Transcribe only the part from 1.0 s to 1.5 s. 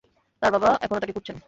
তাকে খুঁজছেন।